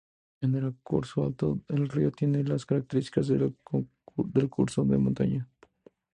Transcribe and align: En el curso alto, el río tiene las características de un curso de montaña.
En 0.41 0.55
el 0.55 0.73
curso 0.81 1.23
alto, 1.23 1.59
el 1.67 1.87
río 1.87 2.11
tiene 2.11 2.43
las 2.43 2.65
características 2.65 3.27
de 3.27 3.53
un 3.71 4.47
curso 4.47 4.83
de 4.83 4.97
montaña. 4.97 5.47